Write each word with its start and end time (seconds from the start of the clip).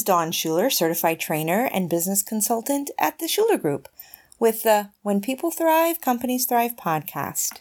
Is 0.00 0.04
Dawn 0.04 0.32
Shuler, 0.32 0.72
certified 0.72 1.20
trainer 1.20 1.68
and 1.74 1.90
business 1.90 2.22
consultant 2.22 2.90
at 2.98 3.18
the 3.18 3.26
Shuler 3.26 3.60
Group, 3.60 3.86
with 4.38 4.62
the 4.62 4.88
When 5.02 5.20
People 5.20 5.50
Thrive, 5.50 6.00
Companies 6.00 6.46
Thrive 6.46 6.74
podcast. 6.74 7.58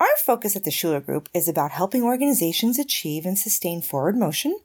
Our 0.00 0.08
focus 0.24 0.56
at 0.56 0.64
the 0.64 0.70
Shuler 0.70 1.04
Group 1.04 1.28
is 1.34 1.48
about 1.48 1.72
helping 1.72 2.02
organizations 2.02 2.78
achieve 2.78 3.26
and 3.26 3.38
sustain 3.38 3.82
forward 3.82 4.16
motion 4.16 4.58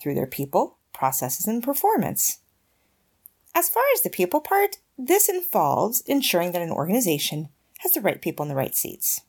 through 0.00 0.16
their 0.16 0.26
people, 0.26 0.78
processes, 0.92 1.46
and 1.46 1.62
performance. 1.62 2.40
As 3.54 3.68
far 3.68 3.84
as 3.94 4.02
the 4.02 4.10
people 4.10 4.40
part, 4.40 4.78
this 4.98 5.28
involves 5.28 6.00
ensuring 6.00 6.50
that 6.50 6.62
an 6.62 6.72
organization 6.72 7.48
has 7.78 7.92
the 7.92 8.00
right 8.00 8.20
people 8.20 8.42
in 8.42 8.48
the 8.48 8.56
right 8.56 8.74
seats. 8.74 9.20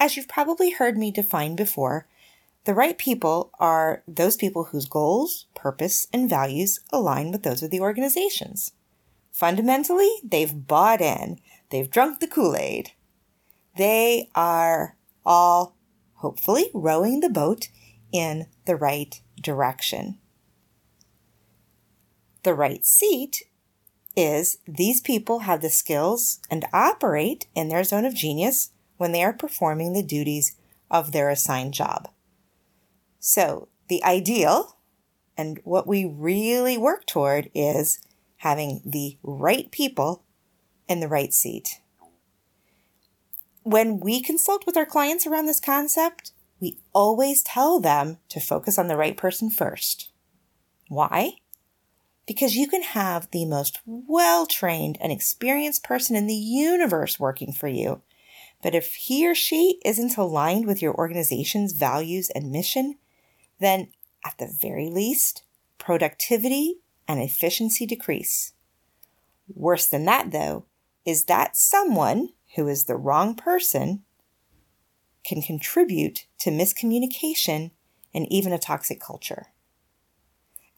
As 0.00 0.16
you've 0.16 0.26
probably 0.26 0.70
heard 0.70 0.98
me 0.98 1.12
define 1.12 1.54
before, 1.54 2.08
the 2.66 2.74
right 2.74 2.98
people 2.98 3.52
are 3.60 4.02
those 4.08 4.36
people 4.36 4.64
whose 4.64 4.86
goals, 4.86 5.46
purpose, 5.54 6.08
and 6.12 6.28
values 6.28 6.80
align 6.92 7.30
with 7.30 7.44
those 7.44 7.62
of 7.62 7.70
the 7.70 7.80
organizations. 7.80 8.72
Fundamentally, 9.30 10.10
they've 10.24 10.66
bought 10.66 11.00
in, 11.00 11.38
they've 11.70 11.90
drunk 11.90 12.18
the 12.18 12.26
Kool 12.26 12.56
Aid. 12.56 12.90
They 13.78 14.30
are 14.34 14.96
all, 15.24 15.76
hopefully, 16.14 16.70
rowing 16.74 17.20
the 17.20 17.30
boat 17.30 17.68
in 18.10 18.46
the 18.64 18.74
right 18.74 19.20
direction. 19.40 20.18
The 22.42 22.54
right 22.54 22.84
seat 22.84 23.44
is 24.16 24.58
these 24.66 25.00
people 25.00 25.40
have 25.40 25.60
the 25.60 25.70
skills 25.70 26.40
and 26.50 26.66
operate 26.72 27.46
in 27.54 27.68
their 27.68 27.84
zone 27.84 28.04
of 28.04 28.14
genius 28.14 28.70
when 28.96 29.12
they 29.12 29.22
are 29.22 29.32
performing 29.32 29.92
the 29.92 30.02
duties 30.02 30.56
of 30.90 31.12
their 31.12 31.30
assigned 31.30 31.72
job. 31.72 32.08
So, 33.18 33.68
the 33.88 34.02
ideal 34.04 34.76
and 35.36 35.60
what 35.64 35.86
we 35.86 36.04
really 36.04 36.78
work 36.78 37.06
toward 37.06 37.50
is 37.54 38.00
having 38.38 38.80
the 38.84 39.18
right 39.22 39.70
people 39.70 40.24
in 40.88 41.00
the 41.00 41.08
right 41.08 41.32
seat. 41.32 41.80
When 43.62 43.98
we 43.98 44.22
consult 44.22 44.64
with 44.66 44.76
our 44.76 44.86
clients 44.86 45.26
around 45.26 45.46
this 45.46 45.60
concept, 45.60 46.32
we 46.60 46.78
always 46.92 47.42
tell 47.42 47.80
them 47.80 48.18
to 48.28 48.40
focus 48.40 48.78
on 48.78 48.88
the 48.88 48.96
right 48.96 49.16
person 49.16 49.50
first. 49.50 50.10
Why? 50.88 51.32
Because 52.26 52.56
you 52.56 52.68
can 52.68 52.82
have 52.82 53.30
the 53.30 53.44
most 53.44 53.80
well 53.84 54.46
trained 54.46 54.98
and 55.00 55.12
experienced 55.12 55.84
person 55.84 56.16
in 56.16 56.26
the 56.26 56.34
universe 56.34 57.20
working 57.20 57.52
for 57.52 57.68
you. 57.68 58.02
But 58.62 58.74
if 58.74 58.94
he 58.94 59.28
or 59.28 59.34
she 59.34 59.80
isn't 59.84 60.16
aligned 60.16 60.66
with 60.66 60.80
your 60.80 60.94
organization's 60.94 61.72
values 61.72 62.30
and 62.30 62.50
mission, 62.50 62.96
then 63.60 63.88
at 64.24 64.38
the 64.38 64.46
very 64.48 64.88
least, 64.88 65.44
productivity 65.78 66.80
and 67.06 67.20
efficiency 67.20 67.86
decrease. 67.86 68.52
Worse 69.48 69.86
than 69.86 70.04
that, 70.06 70.32
though, 70.32 70.66
is 71.04 71.24
that 71.24 71.56
someone 71.56 72.30
who 72.56 72.66
is 72.66 72.84
the 72.84 72.96
wrong 72.96 73.34
person 73.34 74.02
can 75.24 75.42
contribute 75.42 76.26
to 76.38 76.50
miscommunication 76.50 77.70
and 78.12 78.30
even 78.32 78.52
a 78.52 78.58
toxic 78.58 79.00
culture. 79.00 79.48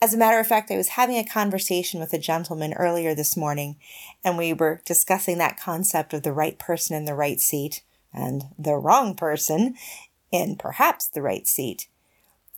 As 0.00 0.14
a 0.14 0.18
matter 0.18 0.38
of 0.38 0.46
fact, 0.46 0.70
I 0.70 0.76
was 0.76 0.90
having 0.90 1.16
a 1.16 1.24
conversation 1.24 1.98
with 1.98 2.12
a 2.12 2.18
gentleman 2.18 2.72
earlier 2.74 3.14
this 3.14 3.36
morning, 3.36 3.76
and 4.24 4.38
we 4.38 4.52
were 4.52 4.80
discussing 4.84 5.38
that 5.38 5.58
concept 5.58 6.14
of 6.14 6.22
the 6.22 6.32
right 6.32 6.58
person 6.58 6.96
in 6.96 7.04
the 7.04 7.14
right 7.14 7.40
seat 7.40 7.82
and 8.12 8.44
the 8.58 8.76
wrong 8.76 9.14
person 9.14 9.74
in 10.30 10.56
perhaps 10.56 11.08
the 11.08 11.22
right 11.22 11.46
seat. 11.46 11.88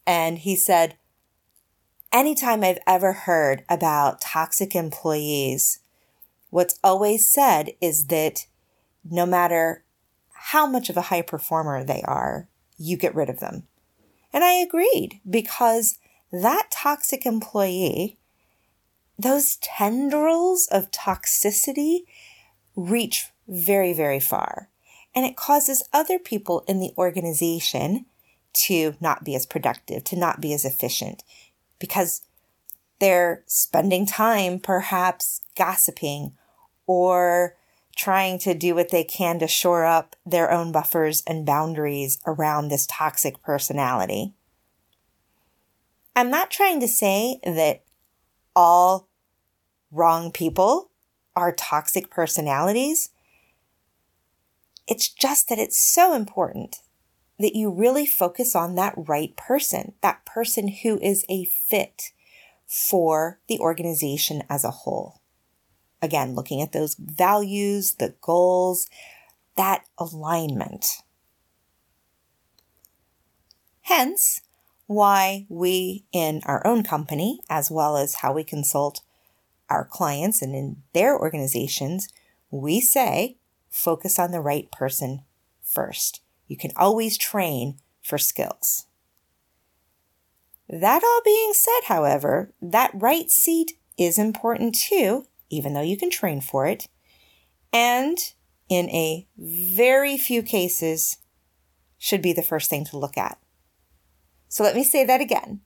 And 0.07 0.39
he 0.39 0.57
said, 0.57 0.97
Anytime 2.13 2.65
I've 2.65 2.81
ever 2.87 3.13
heard 3.13 3.65
about 3.69 4.21
toxic 4.21 4.75
employees, 4.75 5.81
what's 6.51 6.79
always 6.83 7.29
said 7.29 7.71
is 7.81 8.07
that 8.07 8.47
no 9.09 9.25
matter 9.27 9.85
how 10.33 10.67
much 10.67 10.91
of 10.91 10.97
a 10.97 11.03
high 11.03 11.23
performer 11.23 11.85
they 11.85 12.03
are, 12.03 12.49
you 12.79 12.97
get 12.97 13.15
rid 13.15 13.31
of 13.31 13.39
them. 13.39 13.65
And 14.33 14.43
I 14.43 14.55
agreed 14.55 15.21
because 15.29 15.99
that 16.33 16.69
toxic 16.71 17.27
employee, 17.27 18.17
those 19.19 19.57
tendrils 19.57 20.67
of 20.71 20.91
toxicity 20.91 22.01
reach 22.75 23.29
very, 23.47 23.93
very 23.93 24.21
far. 24.21 24.69
And 25.15 25.27
it 25.27 25.37
causes 25.37 25.83
other 25.93 26.19
people 26.19 26.65
in 26.67 26.81
the 26.81 26.93
organization 26.97 28.07
to 28.53 28.95
not 29.01 29.25
be 29.25 29.35
as 29.35 29.47
productive, 29.47 30.05
to 30.05 30.17
not 30.17 30.41
be 30.41 30.53
as 30.53 30.65
efficient, 30.65 31.23
because 31.79 32.23
they're 32.99 33.43
spending 33.47 34.07
time 34.07 34.59
perhaps 34.59 35.41
gossiping 35.57 36.33
or 36.87 37.57
trying 37.97 38.39
to 38.39 38.55
do 38.55 38.75
what 38.75 38.91
they 38.91 39.05
can 39.05 39.39
to 39.39 39.47
shore 39.47 39.85
up 39.85 40.17
their 40.25 40.51
own 40.51 40.73
buffers 40.73 41.23
and 41.27 41.45
boundaries 41.45 42.19
around 42.27 42.69
this 42.69 42.87
toxic 42.87 43.43
personality. 43.43 44.33
I'm 46.15 46.31
not 46.31 46.51
trying 46.51 46.81
to 46.81 46.89
say 46.89 47.41
that 47.45 47.83
all 48.55 49.09
wrong 49.91 50.31
people 50.33 50.91
are 51.37 51.53
toxic 51.53 52.11
personalities. 52.11 53.11
It's 54.87 55.09
just 55.09 55.49
that 55.49 55.59
it's 55.59 55.79
so 55.79 56.15
important 56.15 56.81
that 57.41 57.57
you 57.57 57.71
really 57.71 58.05
focus 58.05 58.55
on 58.55 58.75
that 58.75 58.95
right 58.97 59.35
person, 59.37 59.95
that 60.03 60.25
person 60.27 60.69
who 60.69 60.99
is 61.01 61.25
a 61.29 61.47
fit 61.47 62.13
for 62.67 63.41
the 63.49 63.59
organization 63.59 64.43
as 64.49 64.63
a 64.63 64.71
whole. 64.71 65.23
Again, 66.03 66.35
looking 66.35 66.61
at 66.61 66.73
those 66.73 66.95
values, 66.95 67.95
the 67.95 68.15
goals, 68.21 68.89
that 69.57 69.85
alignment. 69.99 71.03
Hence, 73.83 74.43
why 74.87 75.47
we 75.49 76.05
in 76.13 76.43
our 76.45 76.65
own 76.67 76.83
company, 76.83 77.41
as 77.49 77.71
well 77.71 77.97
as 77.97 78.17
how 78.17 78.35
we 78.35 78.45
consult 78.45 79.01
our 79.71 79.85
clients 79.85 80.43
and 80.43 80.55
in 80.55 80.83
their 80.93 81.19
organizations, 81.19 82.09
we 82.51 82.81
say 82.81 83.39
focus 83.71 84.19
on 84.19 84.31
the 84.31 84.41
right 84.41 84.71
person 84.71 85.23
first. 85.63 86.21
You 86.51 86.57
can 86.57 86.73
always 86.75 87.17
train 87.17 87.79
for 88.03 88.19
skills. 88.19 88.87
That 90.69 91.05
all 91.05 91.21
being 91.25 91.53
said, 91.53 91.83
however, 91.87 92.53
that 92.61 92.91
right 92.93 93.31
seat 93.31 93.75
is 93.97 94.19
important 94.19 94.75
too, 94.75 95.29
even 95.49 95.75
though 95.75 95.81
you 95.81 95.97
can 95.97 96.11
train 96.11 96.41
for 96.41 96.67
it. 96.67 96.89
And 97.73 98.19
in 98.69 98.91
a 98.91 99.29
very 99.39 100.19
few 100.19 100.43
cases, 100.43 101.19
should 101.97 102.21
be 102.21 102.33
the 102.33 102.43
first 102.43 102.69
thing 102.69 102.85
to 102.87 102.99
look 102.99 103.17
at. 103.17 103.39
So 104.49 104.65
let 104.65 104.75
me 104.75 104.83
say 104.83 105.05
that 105.05 105.21
again. 105.21 105.61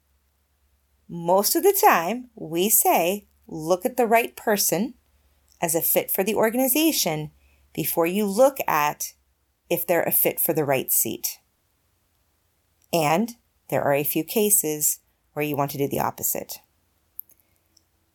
Most 1.09 1.57
of 1.57 1.63
the 1.63 1.79
time, 1.83 2.29
we 2.35 2.69
say 2.69 3.27
look 3.47 3.87
at 3.87 3.97
the 3.97 4.07
right 4.07 4.37
person 4.37 4.95
as 5.63 5.75
a 5.75 5.81
fit 5.81 6.11
for 6.11 6.23
the 6.23 6.35
organization 6.35 7.31
before 7.73 8.07
you 8.07 8.27
look 8.27 8.59
at 8.69 9.14
if 9.71 9.87
they're 9.87 10.03
a 10.03 10.13
fit 10.13 10.41
for 10.41 10.53
the 10.53 10.65
right 10.65 10.91
seat. 10.93 11.39
And 12.93 13.37
there 13.71 13.83
are 13.83 13.95
a 13.95 14.05
few 14.05 14.25
cases 14.25 15.01
where 15.33 15.45
you 15.45 15.57
want 15.57 15.71
to 15.73 15.79
do 15.79 15.89
the 15.89 16.01
opposite. 16.01 16.59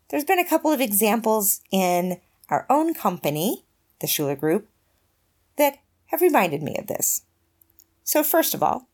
There's 0.10 0.24
been 0.24 0.40
a 0.40 0.48
couple 0.48 0.72
of 0.72 0.82
examples 0.82 1.62
in 1.72 2.20
our 2.50 2.66
own 2.70 2.94
company, 2.94 3.66
the 4.00 4.08
Shuler 4.08 4.40
Group, 4.40 4.68
that 5.58 5.80
have 6.08 6.22
reminded 6.22 6.64
me 6.64 6.76
of 6.78 6.88
this. 6.88 7.24
So, 8.04 8.24
first 8.24 8.54
of 8.54 8.64
all, 8.64 8.88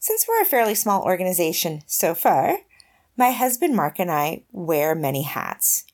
since 0.00 0.26
we're 0.26 0.42
a 0.42 0.46
fairly 0.46 0.74
small 0.74 1.04
organization 1.04 1.82
so 1.86 2.14
far, 2.14 2.58
my 3.16 3.30
husband 3.30 3.76
Mark 3.76 4.00
and 4.00 4.10
I 4.10 4.42
wear 4.50 4.96
many 4.96 5.22
hats. 5.22 5.84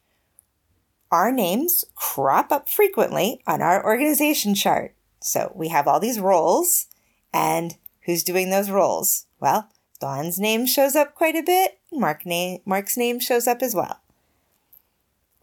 Our 1.11 1.31
names 1.33 1.85
crop 1.95 2.53
up 2.53 2.69
frequently 2.69 3.43
on 3.47 3.61
our 3.61 3.85
organization 3.85 4.55
chart. 4.55 4.95
So 5.21 5.53
we 5.55 5.69
have 5.69 5.89
all 5.89 6.01
these 6.01 6.21
roles, 6.21 6.87
and 7.33 7.77
who's 8.05 8.23
doing 8.23 8.51
those 8.51 8.71
roles? 8.71 9.27
Well, 9.41 9.69
Dawn's 10.01 10.39
name 10.39 10.67
shows 10.67 10.95
up 10.95 11.15
quite 11.15 11.37
a 11.37 11.43
bit. 11.43 11.79
Mark 11.93 12.25
name, 12.25 12.61
Mark's 12.65 12.97
name 12.97 13.21
shows 13.21 13.47
up 13.47 13.63
as 13.63 13.75
well. 13.75 14.01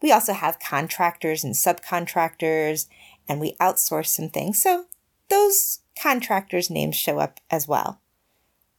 We 0.02 0.12
also 0.12 0.32
have 0.32 0.58
contractors 0.58 1.44
and 1.44 1.54
subcontractors, 1.54 2.86
and 3.28 3.40
we 3.40 3.54
outsource 3.60 4.08
some 4.08 4.28
things. 4.28 4.62
So 4.62 4.86
those 5.28 5.80
contractors' 6.00 6.70
names 6.70 6.96
show 6.96 7.18
up 7.18 7.40
as 7.50 7.66
well. 7.66 8.00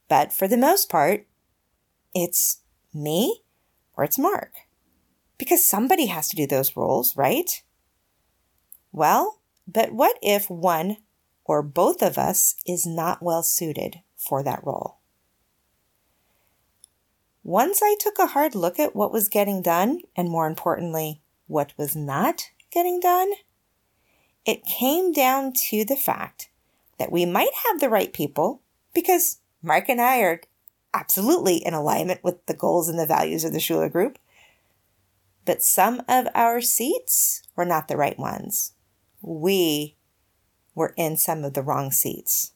But 0.08 0.32
for 0.32 0.48
the 0.48 0.56
most 0.56 0.88
part, 0.88 1.26
it's 2.14 2.60
me 2.94 3.42
or 3.96 4.04
it's 4.04 4.18
Mark. 4.18 4.52
Because 5.36 5.68
somebody 5.68 6.06
has 6.06 6.28
to 6.28 6.36
do 6.36 6.46
those 6.46 6.76
roles, 6.76 7.16
right? 7.16 7.62
Well, 8.90 9.37
but 9.68 9.92
what 9.92 10.16
if 10.22 10.50
one 10.50 10.96
or 11.44 11.62
both 11.62 12.02
of 12.02 12.18
us 12.18 12.56
is 12.66 12.84
not 12.84 13.22
well 13.22 13.44
suited 13.44 14.00
for 14.16 14.42
that 14.42 14.64
role? 14.64 14.98
once 17.48 17.80
I 17.82 17.96
took 17.98 18.18
a 18.18 18.26
hard 18.26 18.54
look 18.54 18.78
at 18.78 18.94
what 18.94 19.10
was 19.10 19.30
getting 19.30 19.62
done, 19.62 20.02
and 20.14 20.28
more 20.28 20.46
importantly, 20.46 21.22
what 21.46 21.72
was 21.78 21.96
not 21.96 22.50
getting 22.70 23.00
done, 23.00 23.30
it 24.44 24.66
came 24.66 25.12
down 25.12 25.54
to 25.68 25.82
the 25.82 25.96
fact 25.96 26.50
that 26.98 27.10
we 27.10 27.24
might 27.24 27.52
have 27.66 27.80
the 27.80 27.88
right 27.88 28.12
people 28.12 28.60
because 28.92 29.38
Mark 29.62 29.88
and 29.88 29.98
I 29.98 30.18
are 30.18 30.42
absolutely 30.92 31.56
in 31.56 31.72
alignment 31.72 32.22
with 32.22 32.44
the 32.44 32.52
goals 32.52 32.86
and 32.86 32.98
the 32.98 33.06
values 33.06 33.44
of 33.44 33.54
the 33.54 33.60
Shuler 33.60 33.90
Group. 33.90 34.18
But 35.46 35.62
some 35.62 36.02
of 36.06 36.28
our 36.34 36.60
seats 36.60 37.42
were 37.56 37.64
not 37.64 37.88
the 37.88 37.96
right 37.96 38.18
ones. 38.18 38.74
We 39.20 39.96
were 40.74 40.94
in 40.96 41.16
some 41.16 41.44
of 41.44 41.54
the 41.54 41.62
wrong 41.62 41.90
seats. 41.90 42.52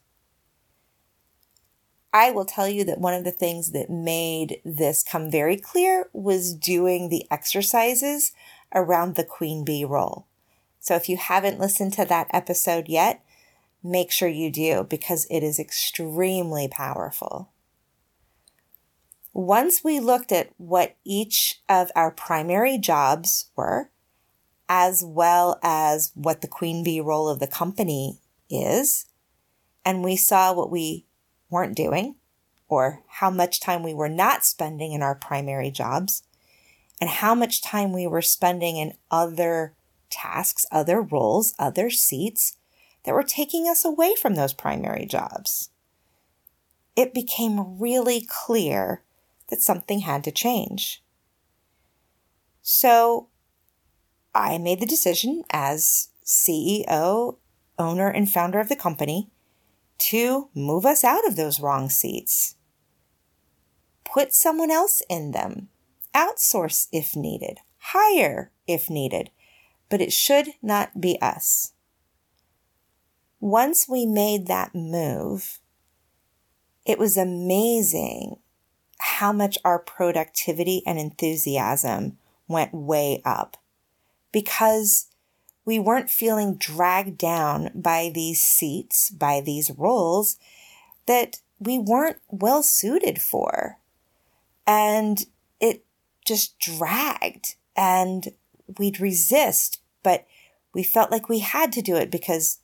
I 2.13 2.31
will 2.31 2.45
tell 2.45 2.69
you 2.69 2.85
that 2.85 3.01
one 3.01 3.15
of 3.15 3.25
the 3.25 3.31
things 3.31 3.73
that 3.73 3.89
made 3.89 4.61
this 4.65 5.03
come 5.03 5.31
very 5.31 5.57
clear 5.57 6.11
was 6.13 6.55
doing 6.55 7.09
the 7.09 7.27
exercises 7.31 8.33
around 8.75 9.15
the 9.15 9.25
queen 9.25 9.65
bee 9.65 9.85
role. 9.85 10.27
So 10.79 10.95
if 10.95 11.09
you 11.09 11.17
haven't 11.17 11.59
listened 11.59 11.95
to 11.95 12.05
that 12.05 12.29
episode 12.33 12.89
yet, 12.89 13.25
make 13.83 14.11
sure 14.11 14.29
you 14.29 14.51
do 14.51 14.85
because 14.85 15.27
it 15.31 15.43
is 15.43 15.59
extremely 15.59 16.69
powerful. 16.69 17.51
Once 19.33 19.83
we 19.83 19.99
looked 19.99 20.31
at 20.31 20.51
what 20.59 20.97
each 21.05 21.63
of 21.69 21.91
our 21.97 22.11
primary 22.11 22.77
jobs 22.77 23.51
were, 23.57 23.91
as 24.75 25.05
well 25.05 25.61
as 25.63 26.13
what 26.15 26.41
the 26.41 26.49
queen 26.49 26.83
bee 26.83 26.99
role 26.99 27.29
of 27.29 27.41
the 27.41 27.47
company 27.47 28.19
is, 28.49 29.05
and 29.85 30.03
we 30.03 30.17
saw 30.17 30.51
what 30.51 30.71
we 30.71 31.05
weren't 31.51 31.77
doing 31.77 32.15
or 32.69 33.03
how 33.07 33.29
much 33.29 33.61
time 33.61 33.83
we 33.83 33.93
were 33.93 34.09
not 34.09 34.47
spending 34.47 34.93
in 34.93 35.03
our 35.03 35.15
primary 35.15 35.71
jobs 35.71 36.23
and 37.03 37.11
how 37.11 37.35
much 37.35 37.61
time 37.61 37.93
we 37.93 38.07
were 38.07 38.23
spending 38.23 38.79
in 38.79 38.95
other 39.11 39.75
tasks, 40.09 40.65
other 40.73 41.03
roles, 41.03 41.53
other 41.59 41.91
seats 41.91 42.57
that 43.05 43.13
were 43.13 43.23
taking 43.23 43.69
us 43.69 43.85
away 43.85 44.15
from 44.15 44.37
those 44.37 44.55
primary 44.55 45.05
jobs. 45.05 45.69
It 46.97 47.13
became 47.13 47.79
really 47.79 48.27
clear 48.27 49.03
that 49.51 49.61
something 49.61 49.99
had 50.01 50.25
to 50.25 50.33
change. 50.33 51.05
So 52.63 53.29
I 54.35 54.59
made 54.59 54.81
the 54.81 54.87
decision 54.87 55.45
as 55.51 56.09
CEO, 56.25 57.37
owner, 57.79 58.09
and 58.09 58.31
founder 58.31 58.61
of 58.61 58.69
the 58.69 58.77
company 58.77 59.31
to 59.99 60.49
move 60.55 60.87
us 60.87 61.05
out 61.05 61.27
of 61.27 61.37
those 61.37 61.61
wrong 61.61 61.91
seats. 61.91 62.57
Put 64.05 64.35
someone 64.35 64.71
else 64.71 65.03
in 65.09 65.33
them. 65.33 65.69
Outsource 66.15 66.89
if 66.93 67.15
needed. 67.15 67.59
Hire 67.79 68.51
if 68.67 68.91
needed. 68.91 69.31
But 69.89 70.01
it 70.01 70.13
should 70.13 70.49
not 70.63 71.01
be 71.01 71.21
us. 71.21 71.73
Once 73.41 73.89
we 73.89 74.07
made 74.07 74.47
that 74.47 74.75
move, 74.75 75.59
it 76.87 76.99
was 76.99 77.17
amazing 77.17 78.37
how 78.99 79.33
much 79.33 79.59
our 79.65 79.79
productivity 79.79 80.83
and 80.87 80.99
enthusiasm 80.99 82.19
went 82.49 82.73
way 82.73 83.21
up 83.25 83.57
because 84.33 85.07
we 85.65 85.79
weren't 85.79 86.11
feeling 86.11 86.57
dragged 86.57 87.19
down 87.19 87.71
by 87.75 88.11
these 88.13 88.43
seats, 88.43 89.11
by 89.11 89.41
these 89.41 89.71
roles 89.71 90.37
that 91.07 91.41
we 91.61 91.79
weren't 91.79 92.19
well 92.29 92.63
suited 92.63 93.21
for. 93.21 93.79
And 94.67 95.25
it 95.61 95.85
just 96.25 96.59
dragged 96.59 97.55
and 97.77 98.33
we'd 98.79 99.01
resist, 99.01 99.81
but 100.03 100.27
we 100.75 100.83
felt 100.83 101.11
like 101.11 101.29
we 101.29 101.41
had 101.41 101.73
to 101.73 101.83
do 101.83 101.97
it 101.97 102.11
because, 102.11 102.59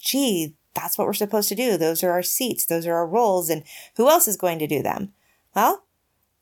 gee, 0.00 0.54
that's 0.74 0.98
what 0.98 1.06
we're 1.06 1.12
supposed 1.12 1.48
to 1.48 1.54
do. 1.54 1.76
Those 1.76 2.02
are 2.02 2.10
our 2.10 2.22
seats. 2.22 2.66
Those 2.66 2.86
are 2.86 2.94
our 2.94 3.06
roles. 3.06 3.48
And 3.48 3.62
who 3.96 4.08
else 4.08 4.26
is 4.26 4.36
going 4.36 4.58
to 4.58 4.66
do 4.66 4.82
them? 4.82 5.12
Well, 5.54 5.84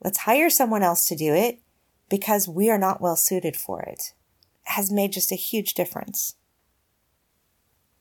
let's 0.03 0.19
hire 0.19 0.51
someone 0.51 0.83
else 0.83 1.05
to 1.07 1.17
do 1.17 1.35
it 1.35 1.61
because 2.09 2.49
we 2.49 2.71
are 2.71 2.79
not 2.79 3.01
well 3.01 3.17
suited 3.17 3.57
for 3.57 3.83
it. 3.83 4.15
Has 4.65 4.91
made 4.91 5.13
just 5.13 5.33
a 5.33 5.37
huge 5.37 5.75
difference. 5.75 6.37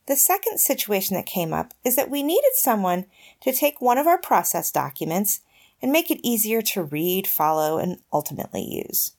The 0.08 0.16
second 0.16 0.60
situation 0.60 1.16
that 1.16 1.26
came 1.26 1.54
up 1.54 1.74
is 1.84 1.96
that 1.96 2.10
we 2.10 2.24
needed 2.24 2.52
someone 2.56 3.06
to 3.42 3.54
take 3.54 3.82
one 3.82 3.98
of 3.98 4.08
our 4.08 4.18
process 4.18 4.72
documents 4.72 5.42
and 5.82 5.92
make 5.92 6.12
it 6.12 6.20
easier 6.24 6.62
to 6.62 6.84
read, 6.84 7.28
follow, 7.28 7.78
and 7.78 8.00
ultimately 8.12 8.64
use. 8.64 9.14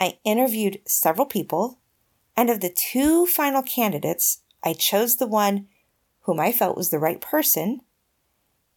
I 0.00 0.18
interviewed 0.24 0.80
several 0.86 1.26
people, 1.26 1.78
and 2.36 2.50
of 2.50 2.60
the 2.60 2.70
two 2.70 3.26
final 3.26 3.62
candidates, 3.62 4.40
I 4.62 4.72
chose 4.72 5.16
the 5.16 5.26
one 5.26 5.68
whom 6.22 6.40
I 6.40 6.52
felt 6.52 6.76
was 6.76 6.90
the 6.90 6.98
right 6.98 7.20
person 7.20 7.80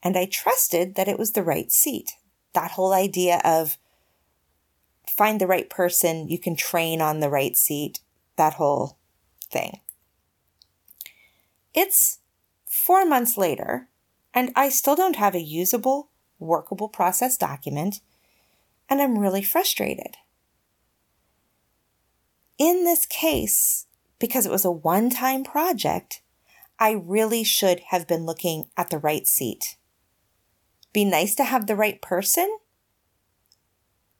and 0.03 0.17
I 0.17 0.25
trusted 0.25 0.95
that 0.95 1.07
it 1.07 1.19
was 1.19 1.31
the 1.31 1.43
right 1.43 1.71
seat. 1.71 2.13
That 2.53 2.71
whole 2.71 2.93
idea 2.93 3.41
of 3.43 3.77
find 5.17 5.41
the 5.41 5.47
right 5.47 5.69
person, 5.69 6.29
you 6.29 6.39
can 6.39 6.55
train 6.55 7.01
on 7.01 7.19
the 7.19 7.29
right 7.29 7.57
seat, 7.57 7.99
that 8.35 8.53
whole 8.53 8.97
thing. 9.51 9.79
It's 11.73 12.19
four 12.69 13.05
months 13.05 13.37
later, 13.37 13.89
and 14.33 14.51
I 14.55 14.69
still 14.69 14.95
don't 14.95 15.15
have 15.15 15.35
a 15.35 15.41
usable, 15.41 16.09
workable 16.39 16.87
process 16.87 17.35
document, 17.37 17.99
and 18.89 19.01
I'm 19.01 19.19
really 19.19 19.41
frustrated. 19.41 20.15
In 22.57 22.85
this 22.85 23.05
case, 23.05 23.87
because 24.19 24.45
it 24.45 24.51
was 24.51 24.65
a 24.65 24.71
one 24.71 25.09
time 25.09 25.43
project, 25.43 26.21
I 26.79 26.91
really 26.91 27.43
should 27.43 27.81
have 27.89 28.07
been 28.07 28.25
looking 28.25 28.69
at 28.77 28.89
the 28.89 28.99
right 28.99 29.27
seat 29.27 29.77
be 30.97 31.05
nice 31.05 31.35
to 31.35 31.43
have 31.43 31.67
the 31.67 31.75
right 31.75 32.01
person. 32.01 32.57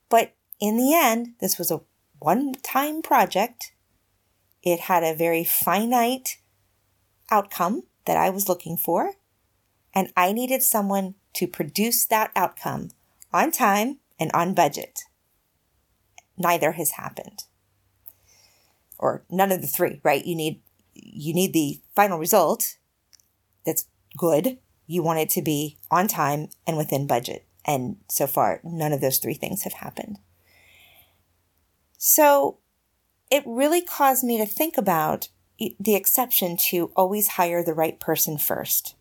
But 0.09 0.35
in 0.59 0.77
the 0.77 0.93
end, 0.93 1.33
this 1.39 1.57
was 1.57 1.71
a 1.71 1.81
one 2.19 2.53
time 2.63 3.01
project. 3.01 3.73
It 4.63 4.81
had 4.81 5.03
a 5.03 5.15
very 5.15 5.43
finite 5.43 6.37
outcome 7.29 7.83
that 8.05 8.17
I 8.17 8.29
was 8.29 8.49
looking 8.49 8.77
for, 8.77 9.13
and 9.93 10.11
I 10.17 10.31
needed 10.31 10.63
someone 10.63 11.15
to 11.35 11.47
produce 11.47 12.05
that 12.07 12.31
outcome 12.35 12.89
on 13.31 13.51
time 13.51 13.99
and 14.19 14.31
on 14.33 14.53
budget. 14.53 15.01
Neither 16.37 16.73
has 16.73 16.91
happened. 16.91 17.43
Or 18.97 19.23
none 19.29 19.51
of 19.51 19.61
the 19.61 19.67
three, 19.67 20.01
right? 20.03 20.25
You 20.25 20.35
need 20.35 20.61
you 20.95 21.33
need 21.33 21.53
the 21.53 21.81
final 21.95 22.17
result 22.17 22.77
that's 23.63 23.85
good 24.17 24.57
you 24.87 25.03
want 25.03 25.19
it 25.19 25.29
to 25.29 25.41
be 25.41 25.77
on 25.91 26.07
time 26.07 26.47
and 26.65 26.77
within 26.77 27.05
budget. 27.05 27.45
And 27.65 27.97
so 28.09 28.25
far, 28.25 28.61
none 28.63 28.93
of 28.93 29.01
those 29.01 29.17
three 29.17 29.33
things 29.33 29.63
have 29.63 29.73
happened. 29.73 30.17
So 31.97 32.59
it 33.29 33.43
really 33.45 33.81
caused 33.81 34.23
me 34.23 34.37
to 34.37 34.45
think 34.45 34.77
about 34.77 35.29
the 35.79 35.95
exception 35.95 36.55
to 36.69 36.91
always 36.95 37.29
hire 37.29 37.63
the 37.63 37.73
right 37.73 37.99
person 37.99 38.37
first. 38.37 38.95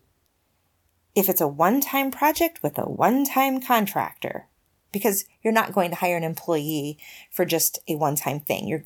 If 1.15 1.29
it's 1.29 1.41
a 1.41 1.47
one 1.47 1.81
time 1.81 2.11
project 2.11 2.61
with 2.61 2.77
a 2.77 2.83
one 2.83 3.25
time 3.25 3.61
contractor, 3.61 4.47
because 4.91 5.25
you're 5.43 5.53
not 5.53 5.73
going 5.73 5.91
to 5.91 5.97
hire 5.97 6.17
an 6.17 6.23
employee 6.23 6.97
for 7.31 7.45
just 7.45 7.79
a 7.87 7.95
one 7.95 8.15
time 8.15 8.39
thing. 8.39 8.67
You're, 8.67 8.83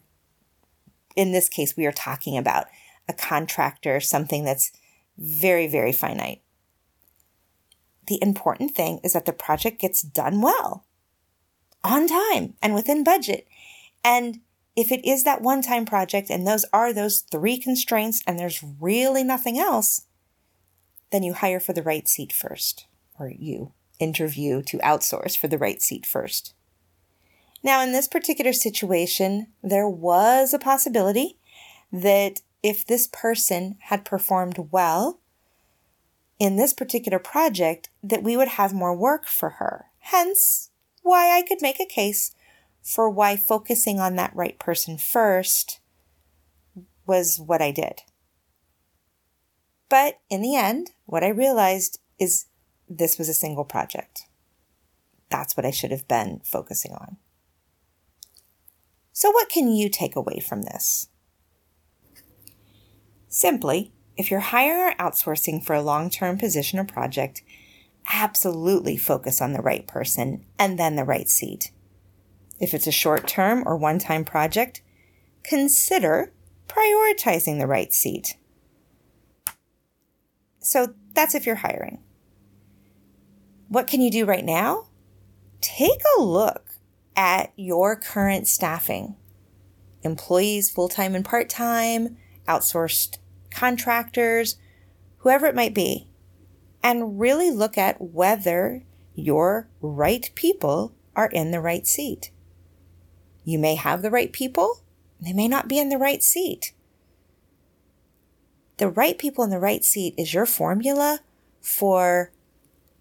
in 1.16 1.32
this 1.32 1.50
case, 1.50 1.76
we 1.78 1.86
are 1.86 1.92
talking 1.92 2.38
about 2.38 2.68
a 3.08 3.14
contractor, 3.14 4.00
something 4.00 4.44
that's 4.44 4.72
very, 5.18 5.68
very 5.68 5.92
finite 5.92 6.42
the 8.12 8.22
important 8.22 8.76
thing 8.76 9.00
is 9.04 9.14
that 9.14 9.26
the 9.26 9.32
project 9.32 9.80
gets 9.80 10.02
done 10.02 10.42
well, 10.42 10.86
on 11.82 12.08
time, 12.08 12.56
and 12.62 12.74
within 12.74 13.06
budget. 13.06 13.48
And 14.04 14.42
if 14.76 14.92
it 14.92 15.06
is 15.06 15.24
that 15.24 15.42
one 15.42 15.62
time 15.62 15.86
project 15.86 16.30
and 16.30 16.48
those 16.48 16.66
are 16.72 16.94
those 16.94 17.20
three 17.20 17.58
constraints 17.58 18.22
and 18.26 18.40
there's 18.40 18.64
really 18.80 19.24
nothing 19.24 19.58
else, 19.60 20.06
then 21.12 21.24
you 21.24 21.34
hire 21.34 21.60
for 21.60 21.74
the 21.74 21.84
right 21.84 22.08
seat 22.08 22.32
first, 22.32 22.86
or 23.20 23.30
you 23.30 23.74
interview 24.00 24.62
to 24.64 24.78
outsource 24.80 25.38
for 25.38 25.48
the 25.48 25.58
right 25.58 25.82
seat 25.82 26.06
first. 26.06 26.54
Now, 27.64 27.84
in 27.84 27.92
this 27.92 28.08
particular 28.08 28.54
situation, 28.54 29.48
there 29.62 29.88
was 29.88 30.54
a 30.54 30.60
possibility 30.60 31.38
that 31.92 32.42
if 32.64 32.86
this 32.86 33.08
person 33.08 33.78
had 33.82 34.06
performed 34.06 34.70
well 34.72 35.20
in 36.40 36.56
this 36.56 36.74
particular 36.74 37.20
project 37.20 37.90
that 38.02 38.24
we 38.24 38.36
would 38.36 38.48
have 38.48 38.74
more 38.74 38.96
work 38.96 39.28
for 39.28 39.52
her. 39.52 39.86
Hence, 40.00 40.72
why 41.04 41.38
I 41.38 41.44
could 41.44 41.62
make 41.62 41.80
a 41.80 41.86
case 41.86 42.34
for 42.82 43.10
why 43.10 43.36
focusing 43.38 44.00
on 44.00 44.16
that 44.16 44.36
right 44.36 44.58
person 44.60 44.98
first 44.98 45.80
was 47.06 47.40
what 47.40 47.62
I 47.62 47.72
did. 47.72 48.02
But 49.90 50.20
in 50.30 50.42
the 50.42 50.56
end, 50.56 50.92
what 51.06 51.24
I 51.24 51.30
realized 51.30 52.00
is 52.20 52.46
this 52.90 53.18
was 53.18 53.30
a 53.30 53.34
single 53.34 53.66
project. 53.66 54.24
that's 55.30 55.56
what 55.56 55.66
I 55.66 55.72
should 55.72 55.92
have 55.92 56.08
been 56.10 56.42
focusing 56.44 56.92
on. 56.92 57.16
So, 59.14 59.32
what 59.32 59.48
can 59.50 59.72
you 59.72 59.88
take 59.88 60.16
away 60.16 60.40
from 60.40 60.64
this? 60.64 61.08
Simply, 63.30 63.94
if 64.18 64.30
you're 64.30 64.42
hiring 64.42 64.94
or 64.94 64.96
outsourcing 64.96 65.64
for 65.64 65.74
a 65.74 65.82
long 65.82 66.10
term 66.10 66.38
position 66.38 66.80
or 66.80 66.84
project, 66.84 67.44
absolutely 68.12 68.98
focus 68.98 69.42
on 69.42 69.54
the 69.54 69.62
right 69.62 69.88
person 69.88 70.46
and 70.60 70.78
then 70.78 70.96
the 70.96 71.06
right 71.06 71.30
seat. 71.30 71.72
If 72.62 72.76
it's 72.76 72.86
a 72.86 72.92
short 72.92 73.28
term 73.28 73.64
or 73.66 73.76
one 73.76 73.98
time 73.98 74.24
project, 74.24 74.84
consider 75.44 76.32
prioritizing 76.68 77.60
the 77.60 77.66
right 77.66 77.92
seat. 77.92 78.38
So 80.60 80.94
that's 81.14 81.34
if 81.34 81.48
you're 81.48 81.56
hiring. 81.56 82.04
What 83.68 83.88
can 83.88 84.00
you 84.00 84.12
do 84.12 84.26
right 84.26 84.46
now? 84.46 84.90
Take 85.60 86.02
a 86.18 86.22
look 86.22 86.76
at 87.16 87.52
your 87.56 87.96
current 87.96 88.48
staffing 88.48 89.16
employees, 90.04 90.70
full 90.70 90.88
time 90.88 91.16
and 91.16 91.26
part 91.26 91.50
time, 91.50 92.18
outsourced 92.48 93.18
contractors, 93.50 94.58
whoever 95.18 95.48
it 95.48 95.56
might 95.56 95.74
be, 95.74 96.08
and 96.84 97.20
really 97.20 97.50
look 97.50 97.78
at 97.78 98.00
whether 98.00 98.84
your 99.16 99.68
right 99.82 100.30
people 100.36 100.94
are 101.16 101.28
in 101.28 101.50
the 101.50 101.60
right 101.60 101.88
seat. 101.88 102.32
You 103.44 103.60
may 103.60 103.76
have 103.76 104.02
the 104.02 104.12
right 104.12 104.32
people, 104.32 104.82
they 105.20 105.34
may 105.34 105.48
not 105.48 105.68
be 105.68 105.80
in 105.80 105.90
the 105.90 105.98
right 105.98 106.24
seat. 106.24 106.74
The 108.78 108.90
right 108.90 109.18
people 109.18 109.44
in 109.44 109.52
the 109.52 109.60
right 109.60 109.84
seat 109.84 110.16
is 110.18 110.34
your 110.34 110.46
formula 110.46 111.20
for 111.62 112.32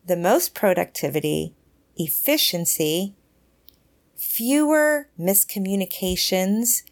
the 0.06 0.16
most 0.16 0.54
productivity, 0.54 1.54
efficiency, 1.96 3.14
fewer 4.16 5.08
miscommunications, 5.18 6.82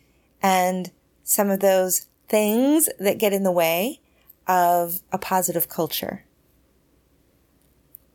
and 0.42 0.90
some 1.24 1.50
of 1.50 1.60
those 1.60 2.06
things 2.28 2.88
that 2.98 3.18
get 3.18 3.32
in 3.32 3.42
the 3.42 3.52
way 3.52 4.00
of 4.46 5.00
a 5.12 5.18
positive 5.18 5.68
culture. 5.68 6.24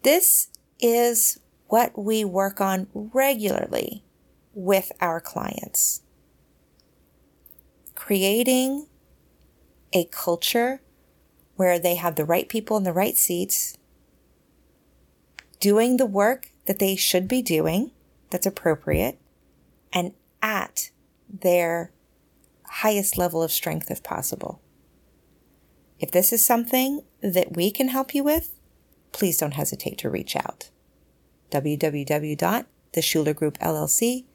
This 0.02 0.48
is 0.80 1.40
what 1.68 1.98
we 1.98 2.26
work 2.26 2.60
on 2.60 2.88
regularly 2.94 4.03
with 4.54 4.92
our 5.02 5.20
clients. 5.20 6.04
Creating 7.96 8.86
a 9.92 10.06
culture 10.06 10.82
where 11.56 11.80
they 11.80 11.96
have 11.96 12.16
the 12.16 12.26
right 12.26 12.48
people 12.50 12.78
in 12.78 12.84
the 12.84 12.94
right 12.94 13.18
seats, 13.18 13.78
doing 15.60 15.98
the 15.98 16.06
work 16.06 16.52
that 16.66 16.80
they 16.80 16.96
should 16.96 17.28
be 17.28 17.42
doing 17.42 17.92
that's 18.30 18.46
appropriate, 18.46 19.20
and 19.92 20.14
at 20.42 20.92
their 21.30 21.92
highest 22.66 23.18
level 23.18 23.44
of 23.44 23.52
strength 23.52 23.92
if 23.92 24.02
possible. 24.04 24.62
If 26.00 26.12
this 26.12 26.32
is 26.34 26.46
something 26.46 27.04
that 27.22 27.56
we 27.56 27.72
can 27.72 27.88
help 27.90 28.16
you 28.16 28.24
with, 28.24 28.54
please 29.12 29.38
don't 29.38 29.54
hesitate 29.54 29.98
to 30.00 30.10
reach 30.10 30.36
out. 30.36 30.72
www.theshulergroupllc.com. 31.52 34.33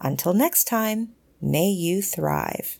Until 0.00 0.34
next 0.34 0.64
time, 0.64 1.12
may 1.40 1.68
you 1.68 2.02
thrive. 2.02 2.78